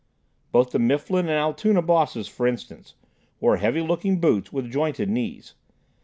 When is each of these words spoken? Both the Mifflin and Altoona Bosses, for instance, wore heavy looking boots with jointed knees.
Both 0.51 0.71
the 0.71 0.79
Mifflin 0.79 1.27
and 1.29 1.37
Altoona 1.37 1.83
Bosses, 1.83 2.27
for 2.27 2.47
instance, 2.47 2.95
wore 3.39 3.57
heavy 3.57 3.81
looking 3.81 4.19
boots 4.19 4.51
with 4.51 4.71
jointed 4.71 5.09
knees. 5.09 5.53